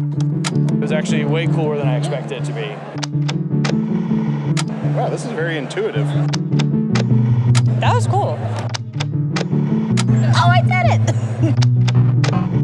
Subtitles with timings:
[0.00, 2.68] It was actually way cooler than I expected it to be.
[4.96, 6.06] Wow, this is very intuitive.
[7.80, 8.38] That was cool.
[10.36, 11.00] Oh, I did it!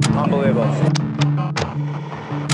[0.16, 0.72] Unbelievable.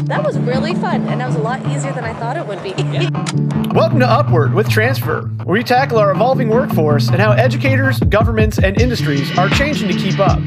[0.06, 2.62] That was really fun, and that was a lot easier than I thought it would
[2.62, 2.72] be.
[3.74, 8.58] Welcome to Upward with Transfr, where we tackle our evolving workforce and how educators, governments,
[8.58, 10.40] and industries are changing to keep up.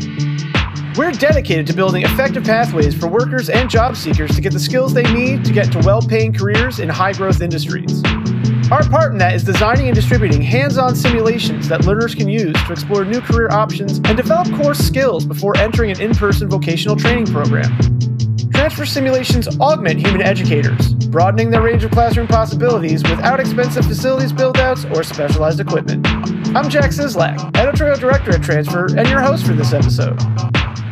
[0.96, 4.94] We're dedicated to building effective pathways for workers and job seekers to get the skills
[4.94, 8.04] they need to get to well paying careers in high growth industries.
[8.72, 12.54] Our part in that is designing and distributing hands on simulations that learners can use
[12.66, 16.96] to explore new career options and develop core skills before entering an in person vocational
[16.96, 17.72] training program.
[18.52, 24.90] Transfr simulations augment human educators, broadening their range of classroom possibilities without expensive facilities buildouts
[24.96, 26.08] or specialized equipment.
[26.56, 30.20] I'm Jack Sislak, editorial director at Transfr, and your host for this episode.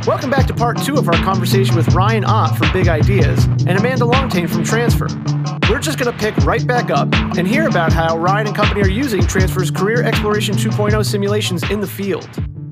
[0.07, 3.77] Welcome back to part two of our conversation with Ryan Ott from Big Ideas and
[3.77, 5.69] Amanda Longtain from Transfr.
[5.69, 8.81] We're just going to pick right back up and hear about how Ryan and company
[8.81, 12.27] are using Transfr's Career Exploration 2.0 simulations in the field.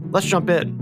[0.09, 0.75] Let's jump in.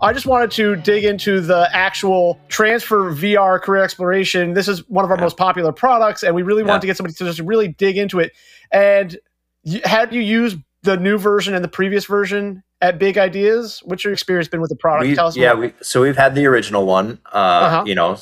[0.00, 4.54] I just wanted to dig into the actual Transfr VR career exploration.
[4.54, 5.24] This is one of our yeah.
[5.24, 6.68] most popular products, and we really yeah.
[6.68, 8.32] wanted to get somebody to just really dig into it.
[8.72, 9.18] And
[9.84, 13.80] had you used the new version and the previous version at Big Ideas?
[13.84, 15.08] What's your experience been with the product?
[15.08, 15.36] We, Tell us.
[15.36, 17.18] Yeah, we, so we've had the original one.
[17.32, 17.84] Uh, uh-huh.
[17.86, 18.16] You know,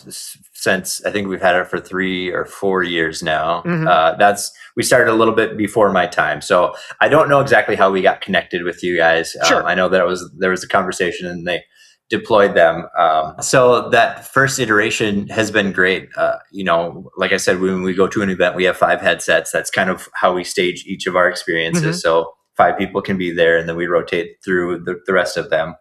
[0.53, 3.63] since I think we've had it for three or four years now.
[3.63, 3.87] Mm-hmm.
[3.87, 7.77] Uh, that's we started a little bit before my time, so I don't know exactly
[7.77, 9.37] how we got connected with you guys.
[9.47, 9.61] Sure.
[9.61, 11.63] Um, I know that it was there was a conversation and they
[12.09, 12.87] deployed them.
[12.99, 16.09] Um, so that first iteration has been great.
[16.17, 19.01] Uh, you know, like I said, when we go to an event, we have five
[19.01, 19.51] headsets.
[19.51, 21.83] That's kind of how we stage each of our experiences.
[21.83, 21.93] Mm-hmm.
[21.99, 25.51] So five people can be there, and then we rotate through the, the rest of
[25.51, 25.75] them.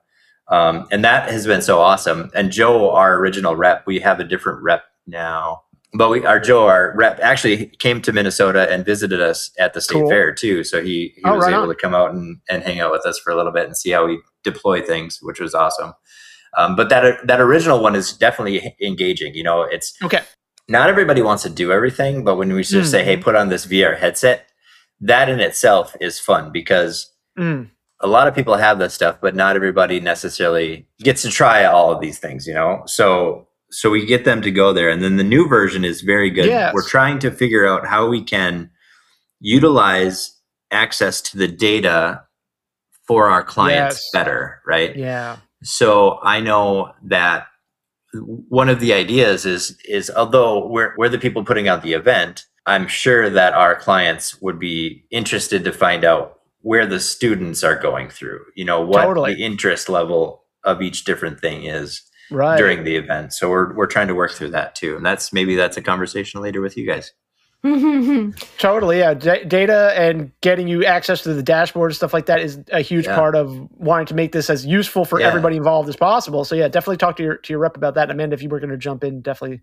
[0.48, 2.30] Um, and that has been so awesome.
[2.36, 5.62] And Joe, our original rep, we have a different rep now.
[5.98, 9.82] But we, our Joe, our rep, actually came to Minnesota and visited us at the
[9.82, 10.10] state cool.
[10.10, 10.64] fair too.
[10.64, 11.70] So he, he oh, was right able on.
[11.70, 13.92] to come out and, and hang out with us for a little bit and see
[13.92, 15.94] how we deploy things, which was awesome.
[16.58, 19.36] Um, but that that original one is definitely engaging.
[19.36, 20.22] You know, it's okay.
[20.68, 22.92] Not everybody wants to do everything, but when we just mm.
[22.92, 24.50] say, "Hey, put on this VR headset,"
[25.06, 27.70] that in itself is fun because mm.
[28.02, 31.92] a lot of people have this stuff, but not everybody necessarily gets to try all
[31.92, 32.48] of these things.
[32.48, 35.86] You know, so so we get them to go there, and then the new version
[35.86, 36.48] is very good.
[36.48, 36.74] Yes.
[36.74, 38.70] We're trying to figure out how we can
[39.40, 40.40] utilize
[40.72, 42.24] access to the data
[43.08, 44.10] for our clients yes.
[44.14, 44.96] better, right?
[44.96, 45.38] Yeah.
[45.64, 47.48] So I know that
[48.14, 52.46] one of the ideas is is although we're we're the people putting out the event,
[52.66, 57.80] I'm sure that our clients would be interested to find out where the students are
[57.80, 58.42] going through.
[58.56, 59.36] You know what totally.
[59.36, 62.58] the interest level of each different thing is right.
[62.58, 63.34] during the event.
[63.34, 66.42] So we're we're trying to work through that too, and that's maybe that's a conversation
[66.42, 67.14] later with you guys.
[68.58, 69.16] totally, yeah.
[69.16, 72.82] D- data and getting you access to the dashboard and stuff like that is a
[72.82, 73.16] huge yeah.
[73.16, 75.28] part of wanting to make this as useful for yeah.
[75.28, 76.46] everybody involved as possible.
[76.46, 78.04] So yeah, definitely talk to your to your rep about that.
[78.04, 79.62] And Amanda, if you were going to jump in, definitely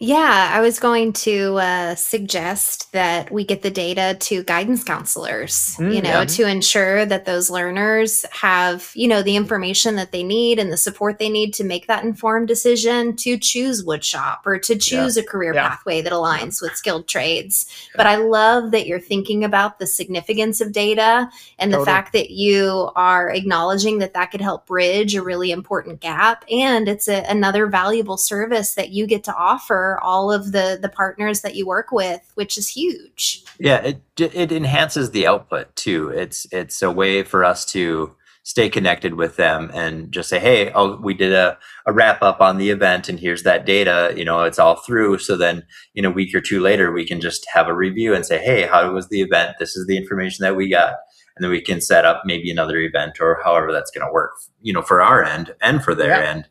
[0.00, 5.74] yeah, I was going to uh, suggest that we get the data to guidance counselors,
[5.76, 6.24] mm, you know, yeah.
[6.24, 10.76] to ensure that those learners have, you know, the information that they need and the
[10.76, 15.22] support they need to make that informed decision to choose woodshop or to choose yeah.
[15.24, 15.68] a career yeah.
[15.68, 17.66] pathway that aligns with skilled trades.
[17.96, 21.28] But I love that you're thinking about the significance of data
[21.58, 21.84] and totally.
[21.84, 26.44] the fact that you are acknowledging that that could help bridge a really important gap.
[26.48, 30.88] And it's a, another valuable service that you get to offer all of the the
[30.88, 33.44] partners that you work with, which is huge.
[33.60, 36.10] Yeah, it it enhances the output too.
[36.10, 38.14] It's it's a way for us to
[38.48, 42.40] stay connected with them and just say, hey, oh, we did a, a wrap up
[42.40, 45.18] on the event and here's that data, you know, it's all through.
[45.18, 48.24] So then in a week or two later, we can just have a review and
[48.24, 49.56] say, hey, how was the event?
[49.58, 50.94] This is the information that we got.
[51.36, 54.30] And then we can set up maybe another event or however that's going to work,
[54.62, 56.30] you know, for our end and for their yeah.
[56.30, 56.48] end.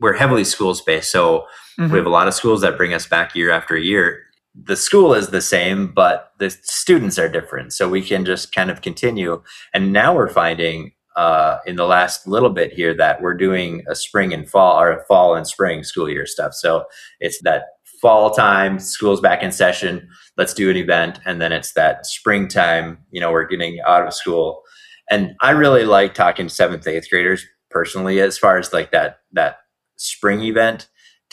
[0.00, 1.12] We're heavily schools based.
[1.12, 1.46] So
[1.78, 1.92] Mm-hmm.
[1.92, 4.22] We have a lot of schools that bring us back year after year.
[4.54, 7.72] The school is the same, but the students are different.
[7.72, 9.42] So we can just kind of continue.
[9.72, 13.94] And now we're finding uh, in the last little bit here that we're doing a
[13.94, 16.54] spring and fall or fall and spring school year stuff.
[16.54, 16.84] So
[17.20, 17.64] it's that
[18.00, 21.20] fall time, school's back in session, let's do an event.
[21.24, 24.62] And then it's that springtime, you know, we're getting out of school.
[25.10, 29.18] And I really like talking to seventh, eighth graders personally, as far as like that,
[29.32, 29.58] that
[29.96, 30.88] spring event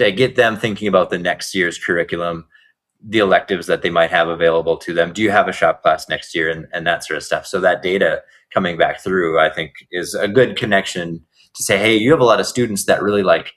[0.05, 2.45] to get them thinking about the next year's curriculum,
[3.03, 5.13] the electives that they might have available to them.
[5.13, 7.45] Do you have a shop class next year and, and that sort of stuff?
[7.47, 8.21] So that data
[8.53, 11.25] coming back through, I think, is a good connection
[11.55, 13.53] to say, hey, you have a lot of students that really like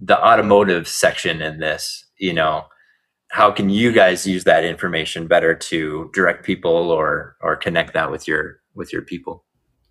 [0.00, 2.66] the automotive section in this, you know,
[3.30, 8.10] how can you guys use that information better to direct people or or connect that
[8.10, 9.45] with your with your people?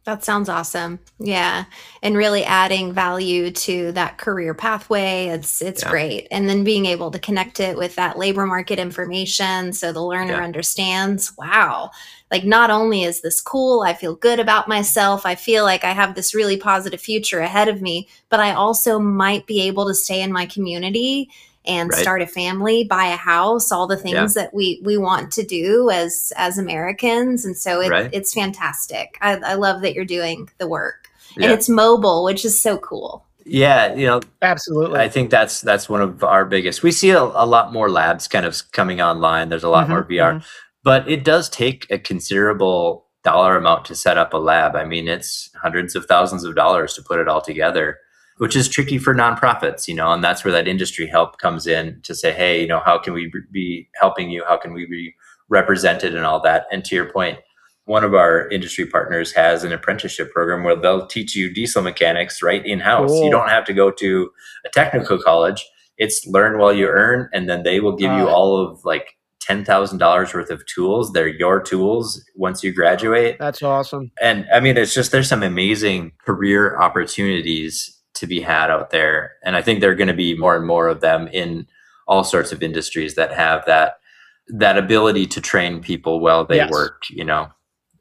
[0.06, 1.00] That sounds awesome.
[1.18, 1.66] Yeah.
[2.04, 5.28] And really adding value to that career pathway.
[5.30, 5.90] It's it's Yeah.
[5.90, 6.28] great.
[6.30, 10.34] And then being able to connect it with that labor market information so the learner
[10.34, 10.44] Yeah.
[10.44, 11.90] understands, wow.
[12.32, 15.92] Like not only is this cool, I feel good about myself, I feel like I
[15.94, 19.96] have this really positive future ahead of me, but I also might be able to
[19.96, 21.30] stay in my community
[21.68, 22.02] and Right.
[22.02, 25.90] start a family, buy a house, all the things that we we want to do
[25.90, 27.46] as as Americans.
[27.46, 28.10] And so it, Right.
[28.14, 29.18] it's fantastic.
[29.22, 31.08] I, I love that you're doing the work.
[31.38, 31.46] Yeah.
[31.46, 33.26] And it's mobile, which is so cool.
[33.48, 35.00] Yeah, you know, Absolutely.
[35.00, 36.82] I think that's that's one of our biggest.
[36.82, 39.50] We see a, a lot more labs kind of coming online.
[39.50, 40.44] There's a lot Mhm, more VR,
[40.84, 44.76] but it does take a considerable dollar amount to set up a lab.
[44.76, 48.00] I mean, it's hundreds of thousands of dollars to put it all together,
[48.38, 52.00] which is tricky for nonprofits, you know, and that's where that industry help comes in
[52.04, 54.44] to say, hey, you know, how can we be helping you?
[54.48, 55.16] How can we be
[55.50, 56.66] represented and all that?
[56.72, 57.40] And to your point,
[57.86, 62.42] one of our industry partners has an apprenticeship program where they'll teach you diesel mechanics
[62.42, 63.10] right in house.
[63.10, 63.26] Cool.
[63.26, 64.32] You don't have to go to
[64.66, 65.66] a technical college.
[65.98, 69.64] It's learn while you earn, and then they will give you all of like ten
[69.64, 71.14] thousand dollars worth of tools.
[71.14, 73.38] They're your tools once you graduate.
[73.40, 74.12] That's awesome.
[74.22, 79.34] And I mean, it's just there's some amazing career opportunities to be had out there,
[79.44, 81.68] and I think there are going to be more and more of them in
[82.08, 84.00] all sorts of industries that have that
[84.48, 86.72] that ability to train people while they Yes.
[86.72, 87.04] work.
[87.10, 87.50] You know,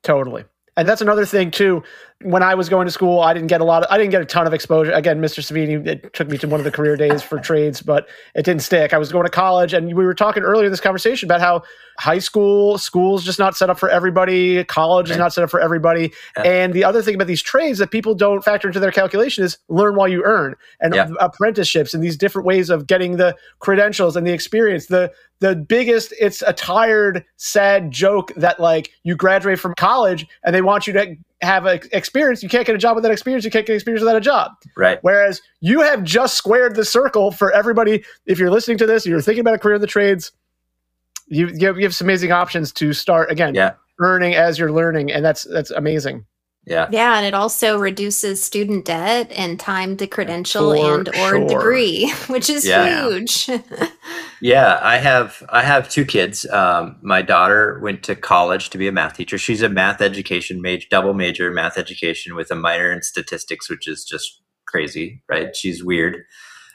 [0.03, 0.45] Totally.
[0.77, 1.83] And that's another thing too.
[2.23, 4.23] When I was going to school, I didn't get a lot of, I didn't get
[4.23, 4.93] a ton of exposure.
[4.93, 5.41] Again, Mr.
[5.41, 8.63] Savini, it took me to one of the career days for trades, but it didn't
[8.63, 8.95] stick.
[8.95, 11.63] I was going to college and we were talking earlier in this conversation about how
[11.99, 14.65] high school, school's just not set up for everybody.
[14.65, 16.13] College is not set up for everybody.
[16.39, 16.43] Yeah.
[16.45, 19.59] And the other thing about these trades that people don't factor into their calculation is
[19.69, 21.11] learn while you earn and Yeah.
[21.21, 24.87] apprenticeships and these different ways of getting the credentials and the experience.
[24.87, 30.55] The the biggest it's a tired sad joke that like you graduate from college and
[30.55, 33.51] they want you to have an experience you can't get a job without experience you
[33.51, 34.99] can't get experience without a job right?
[35.03, 39.21] whereas you have just squared the circle for everybody if you're listening to this you're
[39.21, 40.33] thinking about a career in the trades
[41.27, 43.73] you, you, have, you have some amazing options to start again Yeah.
[44.01, 46.27] earning as you're learning and that's that's amazing
[46.67, 51.13] Yeah, Yeah, and it also reduces student debt and time to credential For and or
[51.13, 51.47] sure.
[51.49, 53.03] degree, which is Yeah.
[53.09, 53.51] huge.
[54.45, 54.79] yeah.
[54.83, 56.45] I have I have two kids.
[56.51, 59.39] Um, my daughter went to college to be a math teacher.
[59.39, 63.71] She's a math education major, double major in math education with a minor in statistics,
[63.71, 65.57] which is just crazy, right?
[65.57, 66.19] She's weird.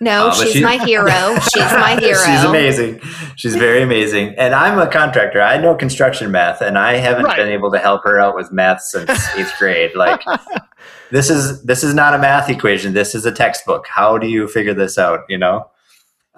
[0.02, 1.36] no, Uh, but she's my hero.
[1.54, 2.18] She's my hero.
[2.26, 3.02] She's amazing.
[3.36, 4.34] She's very amazing.
[4.38, 5.42] And I'm a contractor.
[5.42, 7.38] I know construction math, and I haven't Right.
[7.38, 9.92] been able to help her out with math since eighth grade.
[9.96, 10.22] Like
[11.12, 12.94] this is this is not a math equation.
[12.94, 13.86] This is a textbook.
[13.88, 15.22] How do you figure this out?
[15.30, 15.70] You know.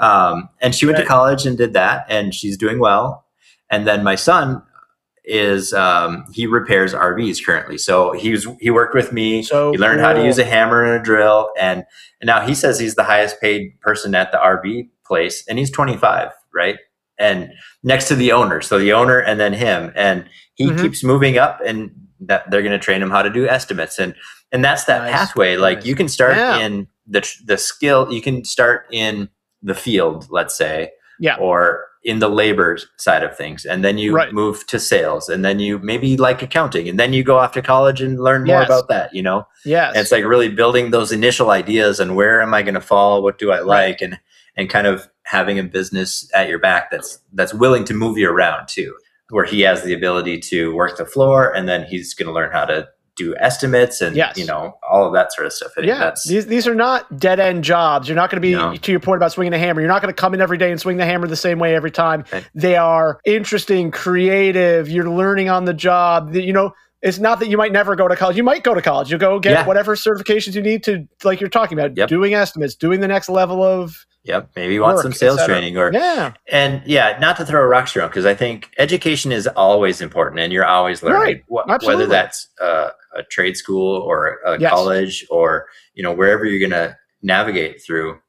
[0.01, 1.03] Um, and she went Right.
[1.03, 3.25] to college and did that, and she's doing well.
[3.69, 4.61] And then my son
[5.23, 7.77] is um, he repairs RVs currently.
[7.77, 9.43] So he was he worked with me.
[9.43, 11.85] So he learned how to use a hammer and a drill, and
[12.19, 15.69] and now he says he's the highest paid person at the RV place, and he's
[15.71, 16.77] 25, right?
[17.19, 17.51] And
[17.83, 20.81] next to the owner, so the owner and then him, and he Mhm.
[20.81, 24.15] keeps moving up, and that they're going to train him how to do estimates, and
[24.51, 25.11] and that's that Nice.
[25.11, 25.55] pathway.
[25.57, 25.85] Like Nice.
[25.85, 26.57] you can start Yeah.
[26.57, 29.29] in the the skill, you can start in
[29.63, 31.35] the field, let's say, Yeah.
[31.39, 34.33] or in the labor side of things, and then you Right.
[34.33, 37.61] move to sales, and then you maybe like accounting, and then you go off to
[37.61, 38.67] college and learn more Yes.
[38.67, 39.13] about that.
[39.13, 42.63] You know, yes and it's like really building those initial ideas and where am I
[42.63, 43.21] going to fall?
[43.21, 44.01] What do I like?
[44.01, 44.17] And
[44.57, 48.29] and kind of having a business at your back that's that's willing to move you
[48.29, 48.95] around too,
[49.29, 52.51] where he has the ability to work the floor, and then he's going to learn
[52.51, 52.87] how to
[53.23, 54.37] do estimates and Yes.
[54.37, 55.71] you know all of that sort of stuff.
[55.77, 58.07] I yeah, these these are not dead end jobs.
[58.07, 58.75] You're not going to be No.
[58.75, 59.81] to your point about swinging a hammer.
[59.81, 61.75] You're not going to come in every day and swing the hammer the same way
[61.75, 62.23] every time.
[62.31, 62.43] Right.
[62.55, 64.89] They are interesting, creative.
[64.89, 66.35] You're learning on the job.
[66.35, 68.37] You know, it's not that you might never go to college.
[68.37, 69.09] You might go to college.
[69.09, 69.65] You'll go get Yeah.
[69.65, 72.09] whatever certifications you need to, like you're talking about, Yep.
[72.09, 74.49] doing estimates, doing the next level of yep.
[74.55, 77.67] Maybe you want work, some sales training or yeah, and yeah, not to throw a
[77.67, 81.41] rocks around because I think education is always important, and you're always learning.
[81.49, 81.65] Right.
[81.69, 81.87] Absolutely.
[82.03, 84.71] Whether that's uh, a trade school or a Yes.
[84.71, 88.19] college or you know wherever you're going to navigate through,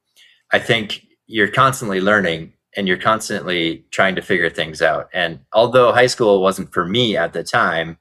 [0.53, 5.09] I think you're constantly learning and you're constantly trying to figure things out.
[5.13, 7.99] And although high school wasn't for me at the time,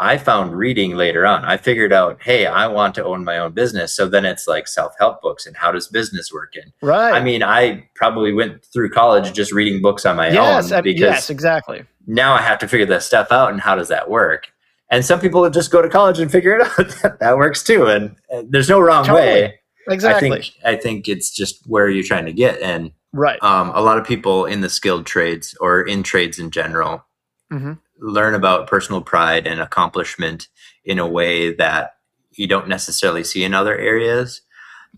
[0.00, 1.44] I found reading later on.
[1.44, 3.94] I figured out, hey, I want to own my own business.
[3.94, 6.54] So then it's like self help books and how does business work?
[6.54, 6.72] in?
[6.82, 7.12] right.
[7.12, 11.00] I mean, I probably went through college just reading books on my yes, own because
[11.00, 11.84] yes, exactly.
[12.06, 14.48] now I have to figure that stuff out and how does that work?
[14.90, 17.18] And some people just go to college and figure it out.
[17.20, 17.86] that works too.
[17.86, 19.26] And, and there's no wrong Totally.
[19.26, 19.60] way.
[19.88, 20.30] exactly.
[20.30, 23.42] I think I think it's just where you're trying to get, and right.
[23.42, 27.04] um, a lot of people in the skilled trades or in trades in general
[27.50, 30.48] hmm learn about personal pride and accomplishment
[30.84, 31.96] in a way that
[32.32, 34.40] you don't necessarily see in other areas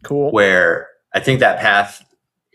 [0.05, 0.31] Cool.
[0.33, 2.05] where i think that path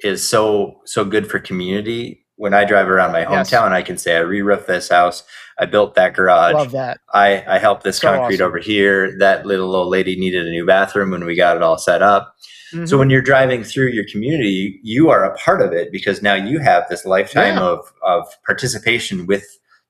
[0.04, 3.50] is so so good for community when i drive around my Yes.
[3.50, 5.24] hometown i can say i re-roofed this house
[5.60, 7.00] i built that garage Love that.
[7.14, 8.48] I, I helped this So concrete awesome.
[8.48, 9.18] over here.
[9.20, 12.36] That little old lady needed a new bathroom when we got it all set up.
[12.72, 13.00] So Mhm.
[13.00, 16.60] when you're driving through your community, you are a part of it because now you
[16.60, 17.62] have this lifetime Yeah.
[17.72, 19.46] of of participation with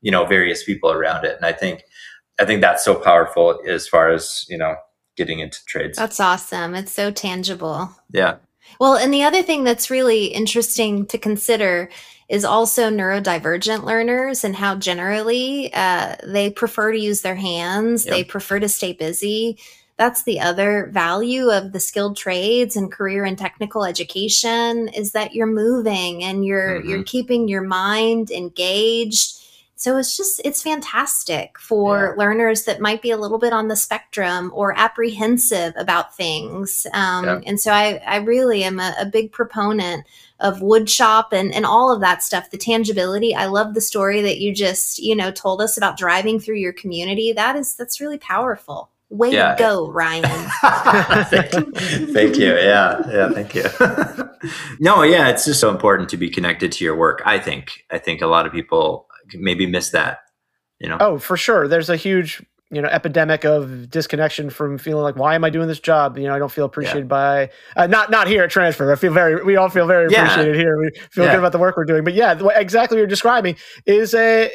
[0.06, 1.36] you know various people around it.
[1.36, 1.84] And I think
[2.40, 4.76] I think that's so powerful as far as you know
[5.18, 5.98] getting into trades.
[5.98, 6.76] That's awesome.
[6.76, 7.90] It's so tangible.
[8.12, 8.36] yeah,
[8.80, 11.90] Well, and the other thing that's really interesting to consider
[12.28, 18.14] is also neurodivergent learners and how generally uh, they prefer to use their hands, Yep.
[18.14, 19.58] they prefer to stay busy.
[19.98, 25.34] That's the other value of the skilled trades and career and technical education is that
[25.34, 29.35] you're moving and you're you're keeping your mind engaged.
[29.78, 33.76] So it's just it's fantastic for learners that might be a little bit on the
[33.76, 36.88] spectrum or apprehensive about things.
[36.94, 37.42] Um, Yeah.
[37.46, 40.06] And so I I really am a, a big proponent
[40.40, 44.22] of wood shop and, and all of that stuff the tangibility i love the story
[44.22, 48.02] that you just you know told us about driving through your community that is that's
[48.02, 49.56] really powerful way Yeah.
[49.56, 50.24] to go ryan
[51.30, 51.52] thank,
[52.12, 52.54] thank you.
[52.54, 53.64] Yeah, yeah, thank you.
[54.80, 57.22] no, yeah, it's just so important to be connected to your work.
[57.26, 57.86] I think.
[57.92, 60.20] I think a lot of people maybe miss that.
[60.80, 60.98] You know.
[61.00, 61.68] Oh, for sure.
[61.68, 65.68] There's a huge, you know, epidemic of disconnection from feeling like, why am I doing
[65.70, 66.18] this job?
[66.18, 68.92] You know, I don't feel appreciated by, uh, not not here at Transfr.
[68.92, 70.24] I feel very, we all feel very Yeah.
[70.24, 70.78] appreciated here.
[70.78, 71.32] We feel Yeah.
[71.32, 72.04] good about the work we're doing.
[72.04, 73.56] But yeah, the exactly what you're describing
[73.86, 74.52] is a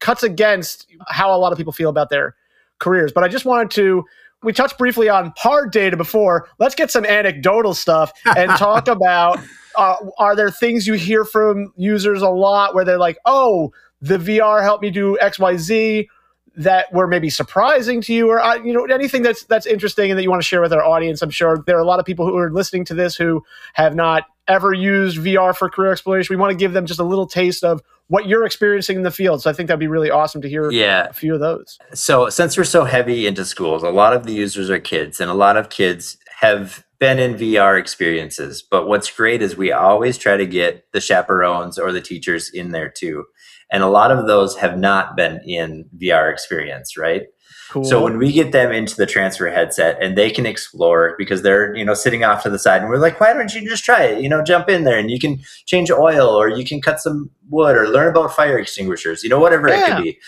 [0.00, 2.36] cuts against how a lot of people feel about their
[2.78, 3.10] careers.
[3.12, 4.04] But I just wanted to.
[4.44, 6.46] We touched briefly on hard data before.
[6.60, 9.40] Let's get some anecdotal stuff and talk about
[9.78, 14.18] uh, are there things you hear from users a lot where they're like, oh, the
[14.18, 16.08] VR helped me do X, Y, Z
[16.56, 20.18] that were maybe surprising to you, or uh, you know anything that's that's interesting and
[20.18, 21.22] that you want to share with our audience.
[21.22, 23.44] I'm sure there are a lot of people who are listening to this who
[23.74, 26.34] have not ever used VR for career exploration.
[26.34, 29.10] We want to give them just a little taste of what you're experiencing in the
[29.10, 29.42] field.
[29.42, 31.06] So I think that'd be really awesome to hear Yeah.
[31.10, 31.78] a few of those.
[31.92, 35.30] So, since we're so heavy into schools, a lot of the users are kids, and
[35.30, 38.62] a lot of kids have been in VR experiences.
[38.62, 42.70] But what's great is we always try to get the chaperones or the teachers in
[42.70, 43.24] there too.
[43.72, 47.22] And a lot of those have not been in VR experience, right?
[47.70, 47.84] Cool.
[47.84, 51.74] So when we get them into the Transfr headset and they can explore because they're,
[51.74, 54.04] you know, sitting off to the side and we're like, why don't you just try
[54.04, 54.22] it?
[54.22, 57.30] You know, jump in there and you can change oil or you can cut some
[57.50, 60.18] wood or learn about fire extinguishers, you know, whatever it could be.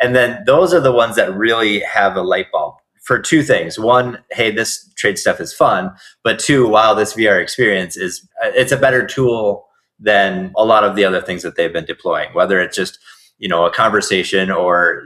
[0.00, 2.74] And then those are the ones that really have a light bulb
[3.10, 3.76] for two things.
[3.76, 5.90] One, hey, this trade stuff is fun,
[6.22, 9.66] but two, wow, this VR experience is it's a better tool
[9.98, 13.00] than a lot of the other things that they've been deploying, whether it's just,
[13.38, 15.04] you know, a conversation or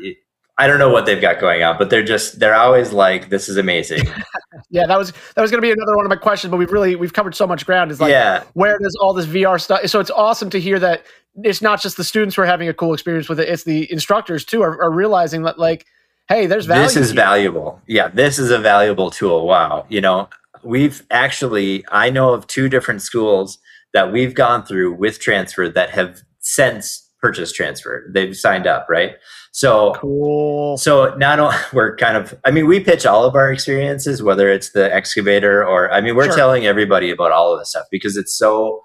[0.59, 3.49] I don't know what they've got going on, but they're just they're always like, "This
[3.49, 4.07] is amazing."
[4.71, 6.71] yeah, that was that was going to be another one of my questions, but we've
[6.71, 7.91] really we've covered so much ground.
[7.91, 9.87] Is like, yeah, where does all this VR stuff?
[9.87, 11.07] So it's awesome to hear that
[11.43, 13.91] it's not just the students who are having a cool experience with it; it's the
[13.91, 15.87] instructors too are, are realizing that like,
[16.29, 16.83] hey, there's value.
[16.83, 17.17] this is here.
[17.17, 17.81] valuable.
[17.87, 19.47] Yeah, this is a valuable tool.
[19.47, 20.29] Wow, you know,
[20.63, 23.59] we've actually I know of two different schools
[23.93, 28.01] that we've gone through with Transfr that have since purchased Transfr.
[28.13, 29.13] They've signed up, right?
[29.53, 30.77] So Cool.
[30.77, 34.49] So not only we're kind of, I mean, we pitch all of our experiences, whether
[34.51, 36.37] it's the excavator or, I mean, we're Sure.
[36.37, 38.83] telling everybody about all of this stuff because it's so,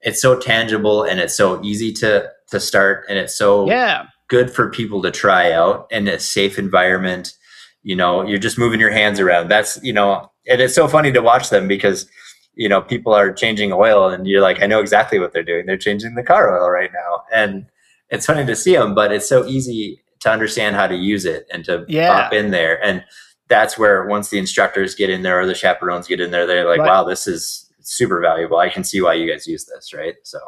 [0.00, 4.04] it's so tangible and it's so easy to to start and it's so Yeah.
[4.30, 7.34] Good for people to try out in a safe environment.
[7.82, 9.48] You know, you're just moving your hands around.
[9.48, 12.08] That's you know, and it's so funny to watch them because
[12.54, 15.66] you know people are changing oil and you're like, I know exactly what they're doing.
[15.66, 17.66] They're changing the car oil right now, and
[18.08, 21.46] it's funny to see them, but it's so easy to understand how to use it
[21.52, 22.08] and to Yeah.
[22.24, 22.82] pop in there.
[22.84, 23.02] And
[23.48, 26.68] that's where once the instructors get in there or the chaperones get in there, they're
[26.68, 26.88] like, Right.
[26.88, 28.58] wow, this is super valuable.
[28.58, 30.16] I can see why you guys use this, right?
[30.24, 30.38] So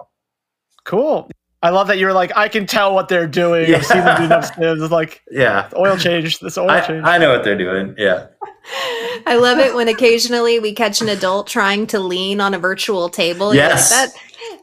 [0.84, 1.30] Cool.
[1.64, 3.72] I love that you're like, I can tell what they're doing.
[3.72, 4.82] I've seen them do enough stims.
[4.82, 5.68] It's like yeah.
[5.68, 6.40] the oil change.
[6.40, 7.04] This oil I, change.
[7.04, 7.94] I know what they're doing.
[7.96, 8.26] Yeah.
[9.26, 13.08] I love it when occasionally we catch an adult trying to lean on a virtual
[13.08, 13.54] table.
[13.54, 13.90] You're like, Yes.
[13.90, 14.12] that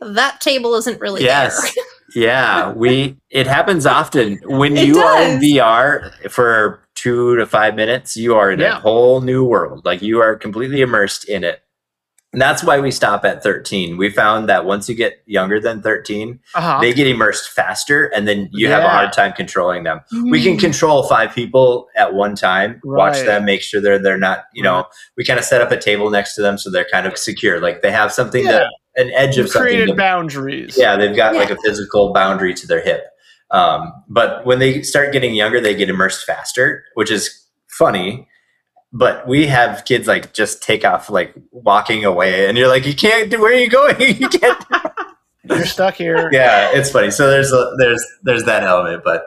[0.01, 1.73] that table isn't really Yes.
[1.73, 1.83] there.
[2.15, 5.39] yeah, we it happens often when It you are in.
[5.39, 8.77] VR for 2 to 5 minutes, you are in Yeah.
[8.77, 9.85] a whole new world.
[9.85, 11.61] Like you are completely immersed in it.
[12.31, 13.97] And that's why we stop at 13.
[13.97, 16.77] We found that once you get younger than 13, Uh-huh.
[16.79, 20.01] they get immersed faster and then you have a hard time controlling them.
[20.29, 24.43] We can control five people at one time, watch them, make sure they're they're not,
[24.53, 24.85] you know,
[25.17, 27.59] we kind of set up a table next to them so they're kind of secure.
[27.59, 28.51] Like they have something Yeah.
[28.51, 29.67] that an edge You've of something.
[29.71, 30.75] created to- boundaries.
[30.77, 33.05] yeah, they've got like a physical boundary to their hip.
[33.49, 38.27] Um, but when they start getting younger, they get immersed faster, which is funny.
[38.91, 42.95] But we have kids like just take off, like walking away, and you're like, you
[42.95, 43.31] can't.
[43.39, 43.99] Where are you going?
[44.19, 44.65] you can't.
[45.43, 46.29] You're stuck here.
[46.33, 47.11] yeah, it's funny.
[47.11, 49.25] So there's a, there's there's that element, but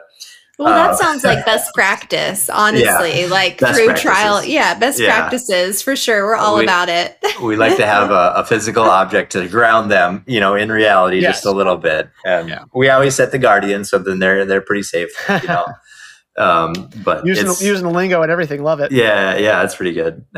[0.59, 3.27] Well, that Uh, sounds like best practice, honestly.
[3.27, 4.43] like best through trial.
[4.43, 5.15] Yeah, best Yeah.
[5.17, 6.25] practices for sure.
[6.25, 7.17] We're all We- about it.
[7.41, 11.19] we like to have a, a physical object to ground them, you know, in reality
[11.19, 11.35] Yes.
[11.35, 12.09] just a little bit.
[12.25, 12.65] And Yeah.
[12.75, 15.09] we always set the guardian, so then they're they're pretty safe,
[15.41, 15.65] you know.
[16.37, 16.73] Um,
[17.03, 18.63] but using it's- the, using the lingo and everything.
[18.63, 18.91] Love it.
[18.91, 20.25] Yeah, yeah, that's pretty good.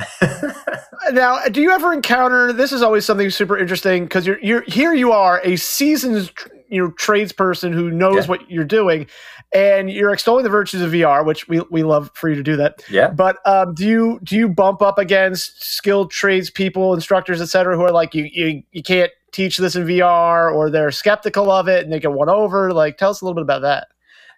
[1.12, 2.52] Now, do you ever encounter?
[2.52, 4.94] This is always something super interesting because you're you're here.
[4.94, 6.32] You are a seasoned
[6.68, 8.26] you know tradesperson who knows Yeah.
[8.26, 9.06] what you're doing,
[9.54, 12.56] and you're extolling the virtues of VR, which we, we love for you to do
[12.56, 12.82] that.
[12.90, 13.10] yeah.
[13.12, 17.92] But um, do you do you bump up against skilled tradespeople, instructors, etc., who are
[17.92, 21.94] like you you you can't teach this in VR, or they're skeptical of it and
[21.94, 22.74] they get one over?
[22.74, 23.90] Like, tell us a little bit about that.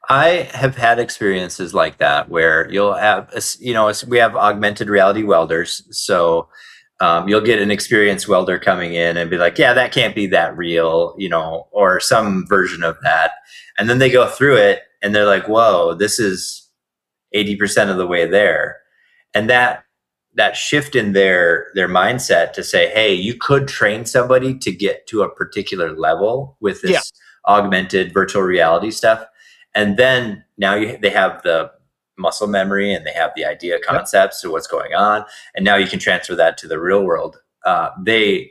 [0.10, 5.24] I have had experiences like that where you'll have, you know, we have augmented reality
[5.24, 5.84] welders.
[5.92, 6.48] So
[7.02, 10.26] um, you'll get an experienced welder coming in and be like, yeah, that can't be
[10.28, 13.32] that real, you know, or some version of that.
[13.78, 16.70] And then they go through it and they're like, whoa, this is
[17.36, 18.78] 80% of the way there.
[19.34, 19.84] And that,
[20.36, 25.08] that shift in their their mindset to say, hey, you could train somebody to get
[25.08, 27.02] to a particular level with this Yeah.
[27.58, 29.26] augmented virtual reality stuff
[29.78, 31.70] and then now you, they have the
[32.18, 35.24] muscle memory and they have the idea concepts of what's going on.
[35.56, 37.38] And now you can transfer that to the real world.
[37.64, 38.50] Uh, they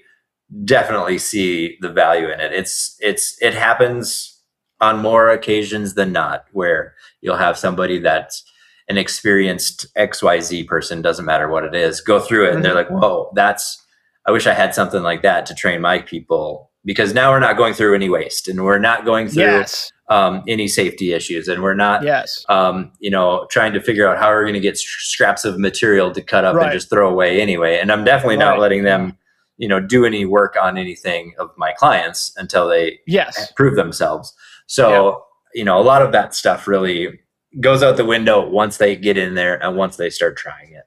[0.64, 2.52] definitely see the value in it.
[2.52, 4.40] It's it's it happens
[4.80, 8.44] on more occasions than not where you'll have somebody that's
[8.88, 12.90] an experienced xyz person doesn't matter what it is go through it and they're like
[12.90, 13.82] whoa that's
[14.26, 17.56] i wish i had something like that to train my people because now we're not
[17.56, 21.62] going through any waste and we're not going through Yes, um, any safety issues, and
[21.62, 24.78] we're not, yes, um, you know, trying to figure out how we're going to get
[24.78, 26.66] scraps of material to cut up Right.
[26.66, 27.78] and just throw away anyway.
[27.78, 28.44] And I'm definitely Right.
[28.44, 29.18] not letting them,
[29.56, 33.50] you know, do any work on anything of my clients until they yes.
[33.52, 34.32] prove themselves.
[34.66, 37.18] So, you know, a lot of that stuff really
[37.60, 40.84] goes out the window once they get in there and once they start trying it.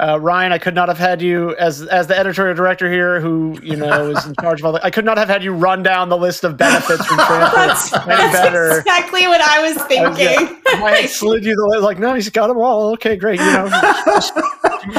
[0.00, 3.58] Uh, Ryan, I could not have had you as as the editorial director here, who
[3.62, 4.84] you know is in charge of all the.
[4.84, 8.06] I could not have had you run down the list of benefits from That's, any
[8.06, 8.78] that's better.
[8.78, 10.60] exactly what I was I was thinking.
[10.66, 12.92] I slid you the list, like, no, he's got them all.
[12.92, 13.40] Okay, great.
[13.40, 13.68] You know,
[14.06, 14.34] just-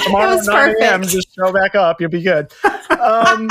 [0.04, 2.00] tomorrow at 9 a.m., just show back up.
[2.02, 2.52] You'll be good.
[3.00, 3.50] Um,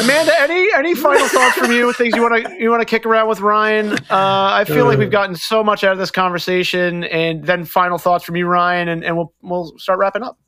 [0.00, 1.92] Amanda, any any final thoughts from you?
[1.92, 3.92] Things you want to you want to kick around with Ryan?
[3.92, 7.98] Uh, I feel like we've gotten so much out of this conversation, and then final
[7.98, 10.38] thoughts from you, Ryan, and, and we'll we'll start wrapping up.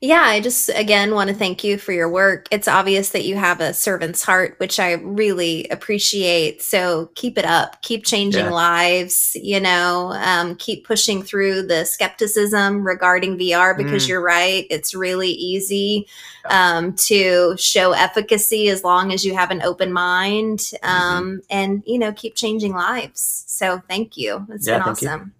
[0.00, 2.46] Yeah, I just again want to thank you for your work.
[2.50, 6.60] It's obvious that you have a servant's heart, which I really appreciate.
[6.60, 8.50] So keep it up, keep changing Yeah.
[8.50, 14.08] lives, you know, um, keep pushing through the skepticism regarding VR because Mm.
[14.08, 14.66] you're right.
[14.70, 16.08] It's really easy
[16.50, 20.88] um, to show efficacy as long as you have an open mind Mm-hmm.
[20.88, 23.44] um, and, you know, keep changing lives.
[23.46, 24.44] So thank you.
[24.50, 25.08] It's Yeah, been thank you.
[25.08, 25.32] awesome.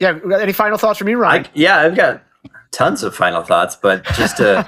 [0.00, 1.44] Yeah, any final thoughts from you, Ryan?
[1.44, 2.22] I, yeah, I've got
[2.72, 4.66] tons of final thoughts, but just to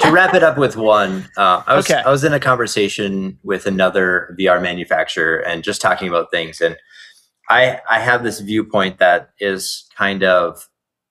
[0.00, 2.00] to wrap it up with one, uh, I was Okay.
[2.04, 6.76] I was in a conversation with another VR manufacturer and just talking about things, and
[7.48, 10.68] I I have this viewpoint that is kind of,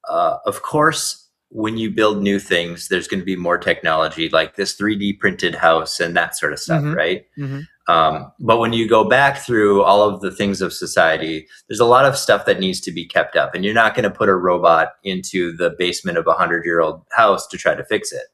[0.08, 4.56] uh, of course, when you build new things, there's going to be more technology like
[4.56, 6.96] this 3D printed house and that sort of stuff, Mhm.
[6.96, 7.26] right?
[7.38, 7.64] Mhm.
[7.90, 11.86] Um, but when you go back through all of the things of society, there's a
[11.86, 14.30] lot of stuff that needs to be kept up, and you're not going to put
[14.30, 18.12] a robot into the basement of a hundred year old house to try to fix
[18.12, 18.26] it.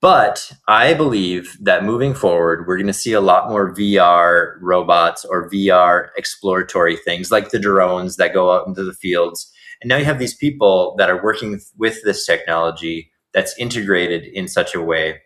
[0.00, 5.24] But I believe that moving forward, we're going to see a lot more VR robots
[5.24, 9.52] or VR exploratory things like the drones that go out into the fields.
[9.82, 14.46] And now you have these people that are working with this technology that's integrated in
[14.46, 15.20] such a way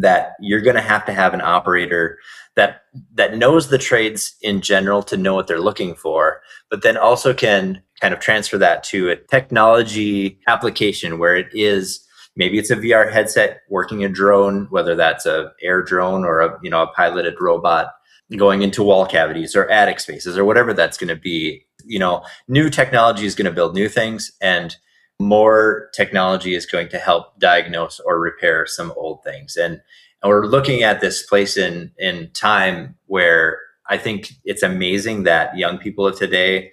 [0.00, 2.18] that you're going to have to have an operator
[2.56, 2.82] that
[3.14, 7.32] that knows the trades in general to know what they're looking for but then also
[7.32, 12.04] can kind of transfer that to a technology application where it is
[12.36, 16.58] maybe it's a VR headset working a drone whether that's a air drone or a
[16.62, 17.88] you know a piloted robot
[18.36, 21.64] going into wall cavities or attic spaces or whatever that's going to be.
[21.84, 24.76] You know new technology is going to build new things and
[25.18, 29.56] more technology is going to help diagnose or repair some old things.
[29.56, 29.80] And,
[30.22, 35.56] and we're looking at this place in, in time where I think it's amazing that
[35.56, 36.72] young people of today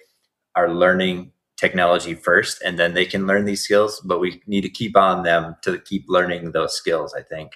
[0.54, 4.68] are learning technology first and then they can learn these skills, but we need to
[4.68, 7.52] keep on them to keep learning those skills, I think.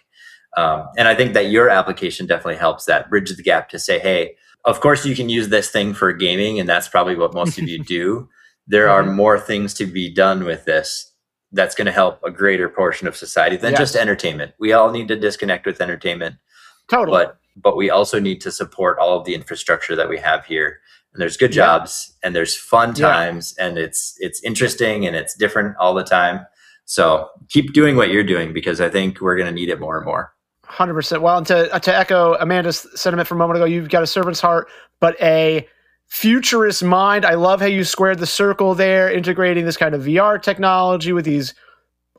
[0.57, 3.99] Um, and I think that your application definitely helps that bridge the gap to say,
[3.99, 7.59] hey, of course you can use this thing for gaming, and that's probably what most
[7.59, 8.29] of you do.
[8.71, 9.15] There are Mhm.
[9.15, 11.13] more things to be done with this
[11.53, 14.53] that's going to help a greater portion of society than just entertainment.
[14.61, 16.37] We all need to disconnect with entertainment,
[16.89, 17.25] Totally.
[17.25, 20.79] but but we also need to support all of the infrastructure that we have here.
[21.13, 21.65] And there's good Yeah.
[21.67, 23.09] jobs and there's fun Yeah.
[23.13, 26.47] times and it's it's interesting and it's different all the time.
[26.85, 29.97] So keep doing what you're doing because I think we're going to need it more
[29.97, 30.33] and more.
[30.65, 31.21] Hundred percent.
[31.23, 34.41] Well, and to to echo Amanda's sentiment from a moment ago, you've got a servant's
[34.41, 34.69] heart,
[35.01, 35.67] but a
[36.11, 37.25] futurist mind.
[37.25, 41.25] I love how you squared the circle there, integrating this kind of VR technology with
[41.25, 41.55] these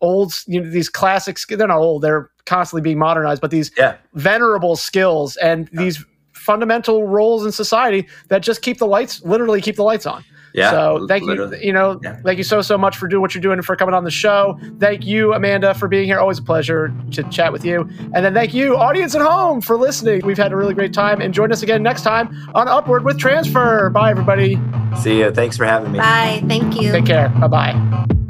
[0.02, 1.46] old, you know, these classics.
[1.46, 3.96] They're not old; they're constantly being modernized, but these Yeah.
[4.16, 9.76] venerable skills and these fundamental roles in society that just keep the lights, literally keep
[9.76, 10.24] the lights on.
[10.54, 10.72] Yeah.
[10.72, 11.60] So thank literally.
[11.60, 12.18] you, you know, Yeah.
[12.24, 14.12] thank you so so much for doing what you're doing and for coming on the
[14.12, 14.60] show.
[14.80, 16.20] Thank you, Amanda, for being here.
[16.20, 17.88] Always a pleasure to chat with you.
[18.14, 20.22] And then thank you, audience at home, for listening.
[20.26, 21.22] We've had a really great time.
[21.22, 23.92] And join us again next time on Upward with Transfr.
[23.94, 24.60] Bye, everybody.
[25.02, 25.32] See you.
[25.32, 26.00] Thanks for having me.
[26.00, 26.44] Bye.
[26.48, 26.92] Thank you.
[26.92, 27.30] Take care.
[27.30, 28.21] Bye bye.